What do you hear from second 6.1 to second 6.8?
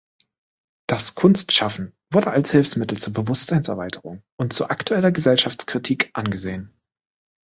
angesehen.